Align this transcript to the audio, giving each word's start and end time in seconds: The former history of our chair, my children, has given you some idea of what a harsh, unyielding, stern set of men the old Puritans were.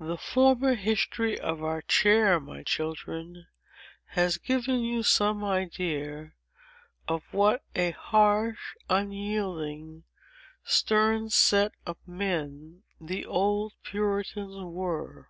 The 0.00 0.16
former 0.16 0.74
history 0.74 1.38
of 1.38 1.62
our 1.62 1.80
chair, 1.80 2.40
my 2.40 2.64
children, 2.64 3.46
has 4.06 4.36
given 4.36 4.80
you 4.80 5.04
some 5.04 5.44
idea 5.44 6.32
of 7.06 7.22
what 7.30 7.62
a 7.76 7.92
harsh, 7.92 8.58
unyielding, 8.88 10.02
stern 10.64 11.28
set 11.30 11.70
of 11.86 11.98
men 12.04 12.82
the 13.00 13.24
old 13.24 13.74
Puritans 13.84 14.56
were. 14.56 15.28